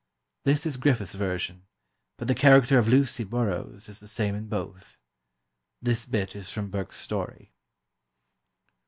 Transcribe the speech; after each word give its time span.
This 0.45 0.65
is 0.65 0.77
Griffith's 0.77 1.13
version, 1.13 1.67
but 2.17 2.27
the 2.27 2.33
character 2.33 2.79
of 2.79 2.87
Lucy 2.87 3.23
Burrows 3.23 3.87
is 3.87 3.99
the 3.99 4.07
same 4.07 4.33
in 4.33 4.47
both. 4.47 4.97
This 5.79 6.07
bit 6.07 6.35
is 6.35 6.49
from 6.49 6.71
Burke's 6.71 6.97
story 6.99 7.53